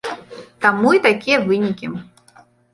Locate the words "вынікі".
1.47-1.87